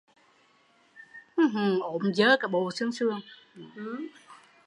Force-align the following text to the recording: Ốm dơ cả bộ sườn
Ốm 1.95 2.13
dơ 2.15 2.37
cả 2.39 2.47
bộ 2.47 2.71
sườn 2.71 2.89